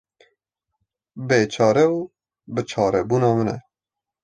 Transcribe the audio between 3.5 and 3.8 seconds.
e.